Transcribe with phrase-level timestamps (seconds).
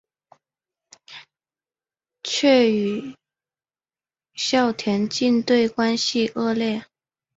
[2.23, 3.15] 却与
[4.33, 6.83] 校田径队关系恶劣。